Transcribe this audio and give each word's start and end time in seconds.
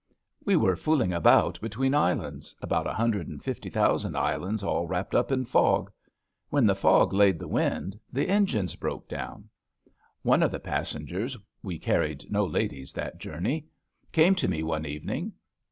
We 0.43 0.55
were 0.55 0.75
fooling 0.75 1.13
about 1.13 1.61
between 1.61 1.93
islands— 1.93 2.55
about 2.63 2.87
a 2.87 2.93
hundred 2.93 3.27
and 3.27 3.39
fifty 3.43 3.69
thousand 3.69 4.17
islands 4.17 4.63
all 4.63 4.87
wrapped 4.87 5.13
up 5.13 5.31
in 5.31 5.45
fog. 5.45 5.91
When 6.49 6.65
the 6.65 6.73
fog 6.73 7.13
laid 7.13 7.37
the 7.37 7.47
wind, 7.47 7.65
8 7.65 7.69
ABAFT 7.69 7.91
THE 8.11 8.21
FUNNEL 8.21 8.25
the 8.27 8.33
engines 8.33 8.75
broke 8.77 9.07
down. 9.07 9.49
One 10.23 10.41
of 10.41 10.49
the 10.49 10.59
passengers— 10.59 11.37
^we 11.63 11.79
carried 11.79 12.31
no 12.31 12.47
ladies 12.47 12.93
that 12.93 13.19
journey— 13.19 13.67
came 14.11 14.33
to 14.33 14.47
me 14.47 14.63
one 14.63 14.87
evening. 14.87 15.33